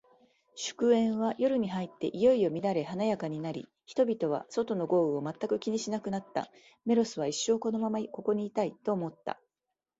[0.55, 6.49] 祝宴は、夜に入っていよいよ乱れ華やかになり、人々は、外の豪雨を全く気にしなくなった。
[6.85, 9.39] メロスは、一生このままここにいたい、と思った。